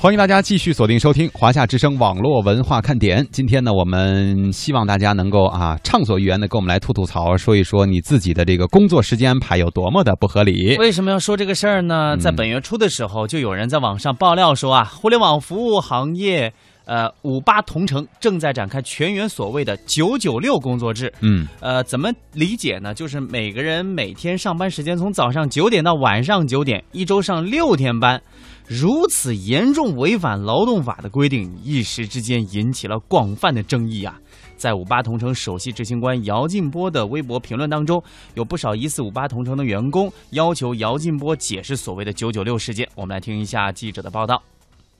[0.00, 3.26] 欢迎大家继续锁定收听华夏之声网络文化看点。
[3.32, 10.76] 今天呢，我们希望大家能够啊畅所欲言的跟我们来吐吐槽，说一说你自己的这个工作时间安排有多么的不合理。
[10.76, 12.14] 为什么要说这个事儿呢？
[12.14, 16.54] 嗯在本月初的时候，就有人在网上爆料说啊，互联网服务行业，
[16.88, 21.12] 呃，五八同城正在展开全员所谓的“九九六”工作制。
[21.20, 22.94] 嗯呃，怎么理解呢？
[22.94, 28.18] 就是每个人每天上班时间从早上九点到晚上九点，一周上六天班，
[28.66, 34.18] 如此严重违反劳动法的规定，一时之间引起了广泛的争议啊。
[34.56, 38.02] 在五八同城首席执行官姚劲波的微博评论当中，
[38.32, 42.88] 有不少疑似五八同城的员工要求姚劲波解释所谓的“九九六”事件。
[42.94, 44.42] 我们来听一下记者的报道。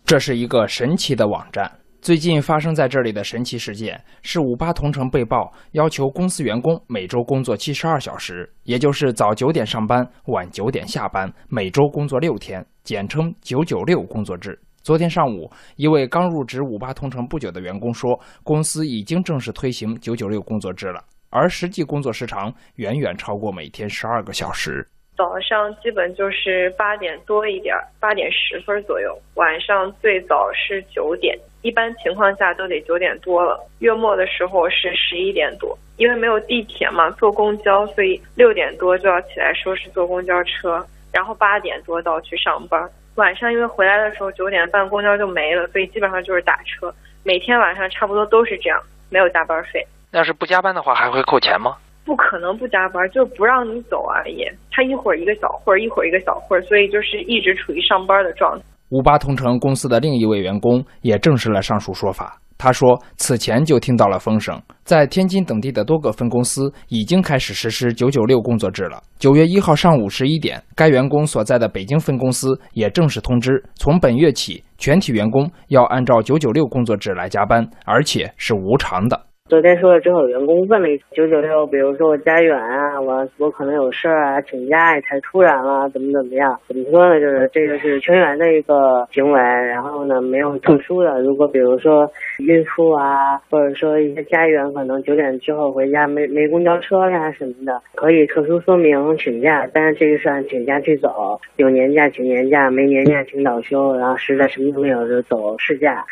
[0.05, 1.71] 这是一个神奇的网站。
[2.01, 14.59] 最近发生在这里的神奇事件是五八同城被曝要求公司员工每周工作七十二小时，也就是早九点上班，晚九点下班，每周工作六天，简称“九九六”工作制。
[14.81, 24.87] 昨天上午，一位刚入职五八同城不久的员工说，公司已经正式推行“九九六”工作制了，而实际工作时长远远超过每天十二个小时。
[25.17, 29.11] 早上基本就是八点多一点儿，八点十分左右。
[29.35, 33.59] 晚上最早是九点，一般情况下都得九点多了。
[33.81, 42.89] 月末的时候是十一点多，因为没有地铁嘛，坐公交，所以六点多就要起来收拾坐公交车，然后八点多到去上班。
[43.17, 46.95] 晚上因为回来的时候九点半公交就没了，所以基本上就是打车。
[47.25, 49.85] 每天晚上差不多都是这样，没有加班费。
[50.13, 51.77] 要是不加班的话，还会扣钱吗？
[52.05, 54.49] 不可能不加班，就不让你走而已。
[54.71, 58.65] 他一会儿一个小会儿，一会儿一个小会儿，所以就是一直处于上班的状态。
[58.91, 62.41] 五八同城公司的另一位员工也证实了上述说法。
[62.61, 69.01] 他说，此前就听到了风声，在天津等地的多个分公司已经开始实施“九九六”工作制了。
[69.17, 79.28] 九月一号上午十一点，该员工所在的北京分公司也正式通知，从本月起，全体员工要按照“九九六”工作制来加班，而且是无偿的。
[79.49, 86.61] 昨天说了之后，员工问了九九六，比如说我家远啊，我我可能有事儿啊，请假也太突然了，怎么怎么样？
[86.69, 87.19] 怎么说呢？
[87.19, 91.23] 就是这个是全员的一个行为，然后呢没有特殊的。
[91.23, 92.07] 如果比如说
[92.41, 106.05] 孕妇啊，或者说一些家员可能九点之后回家没没公交车呀什么的，可以特殊说明请假，但是这个是按请假去走，有年假请年假，没年假请倒休，然后实在什么都没有就走事假。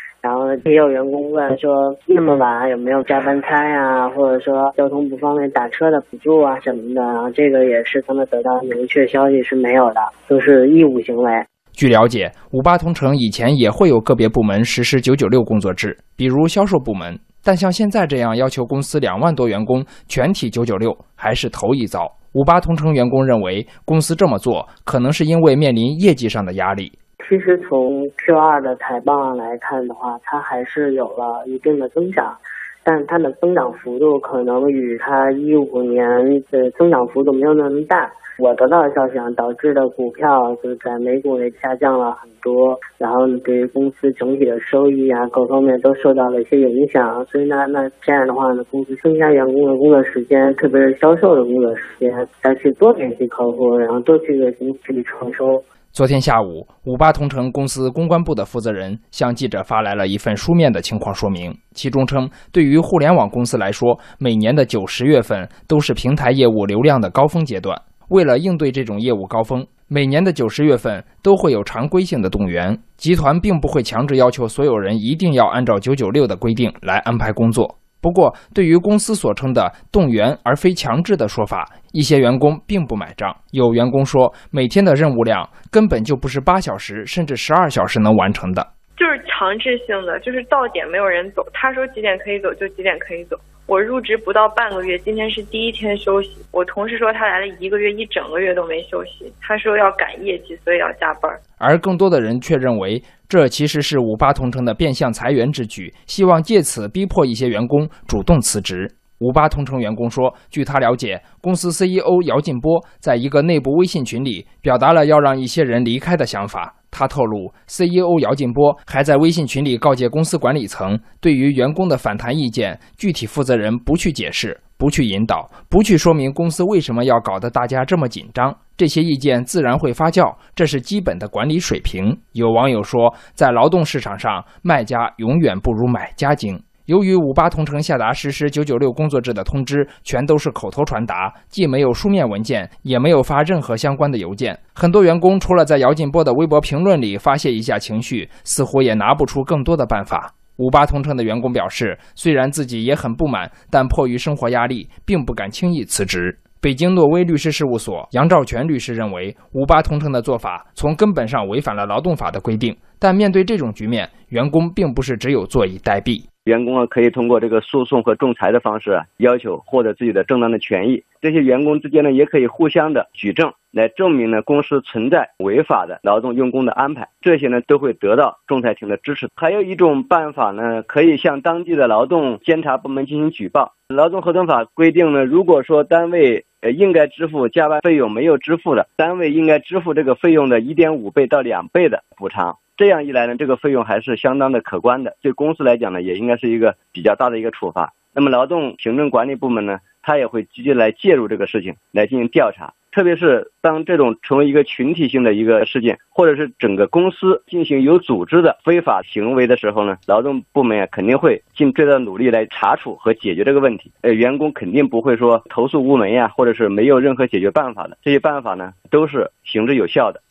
[0.65, 7.01] 也有员工问说，那么晚有没有加班餐呀、或者说交通不方便打车的补助啊什么的？
[7.01, 11.31] 然后这个也是他们得到明确消息是没有的，都是义务行为。
[11.73, 22.11] 据了解，五八同城以前也会有个别部门实施“九九六”工作制，比如销售部门，但像现在这样要求公司两万多员工全体“九九六”还是头一遭。
[22.33, 26.91] 五八同城员工认为，公司这么做可能是因为面临业绩上的压力。
[27.27, 32.37] 其实从 Q 二的财报上来看的话，它还是有了一定的增长，
[32.83, 38.09] 但它的增长幅度可能与它一五年的增长幅度没有那么大。
[38.39, 47.25] 我得到的消息啊，导致的股票就是在美股也下降了很多，然后呢，对于公司整体的收益啊各方面都受到了一些影响。
[47.25, 55.61] 所以呢，那这样的话呢，公司增加员工的工作时间，特别是销售的工作时间，再去多联系客户，然后多去为公司去创收。
[55.97, 67.75] 昨天下午，五八同城公司公关部的负责人向记者发来了一份书面的情况说明，其中称，对于互联网公司来说，每年的九十月份都是平台业务流量的高峰阶段。
[68.09, 77.79] 为了应对这种业务高峰，每年的九十月份都会有常规性的动员，集团并不会强制要求所有人一定要按照九九六的规定来安排工作。
[77.99, 83.35] 不过，对于公司所称的动员而非强制的说法，一些员工并不买账。
[83.51, 88.65] 有员工说，每天的任务量根本就不是八小时甚至十二小时能完成的。
[88.97, 93.37] 就是强制性的，就是到点没有人走，他说几点可以走就几点可以走。
[93.67, 96.37] 我入职不到半个月，今天是第一天休息。
[96.53, 99.31] 我同事说他来了一个月，一整个月都没休息。
[99.41, 101.29] 他说要赶业绩，所以要加班。
[101.57, 108.89] 而更多的人却认为，这其实是五八同城的变相裁员之举，希望借此逼迫一些员工主动辞职。
[109.19, 116.75] 五八同城员工说，据他了解，公司 CEO 姚劲波在一个内部微信群里表达了要让一些人离开的想法。
[116.97, 132.19] 他透露，CEO 姚劲波还在微信群里告诫公司管理层，对于员工的反弹意见，具体负责人不去解释、不去引导、不去说明公司为什么要搞得大家这么紧张，这些意见自然会发酵，这是基本的管理水平。
[132.31, 136.59] 有网友说，在劳动市场上，卖家永远不如买家精。
[136.87, 150.33] 由于五八同城下达实施九九六工作制的通知全都是口头传达，既没有书面文件，也没有发任何相关的邮件，很多员工除了在姚劲波的微博评论里发泄一下情绪，似乎也拿不出更多的办法。
[150.55, 156.39] 五八同城的员工表示，虽然自己也很不满，但迫于生活压力，并不敢轻易辞职。
[156.61, 162.75] 北京诺威律师事务所杨兆全律师认为，五八同城的做法从根本上违反了劳动法的规定。
[162.97, 166.23] 但面对这种局面，员工并不是只有坐以待毙。
[166.47, 171.03] 员工啊，可以通过这个诉讼和仲裁的方式，要求获得自己的正当的权益。
[171.19, 177.09] 这些员工之间呢，也可以互相的举证，来证明呢公司存在违法的劳动用工的安排。
[177.19, 179.27] 这些呢，都会得到仲裁庭的支持。
[179.35, 183.73] 还有一种办法呢，可以向当地的劳动监察部门进行举报。
[183.89, 192.57] 劳动合同法规定呢，如果说单位呃应该支付加班费用没有支付的，单位应该支付这个费用的一点五倍到两倍的补偿。
[192.77, 197.93] 这样一来呢，这个费用还是相当的可观的，对公司来讲呢，也应该是一个比较大的一个处罚。
[198.13, 202.73] 那么劳动行政管理部门呢，他也会积极来介入这个事情，来进行调查。
[202.91, 213.91] 特别是当这种成为一个群体性的一个事件，或者是整个公司进行有组织的非法行为的时候呢，劳动部门啊肯定会尽最大努力来查处和解决这个问题。
[214.01, 217.97] 呃，员工肯定不会说投诉无门呀，或者是没有任何解决办法的。
[218.01, 220.21] 这些办法呢，都是行之有效的。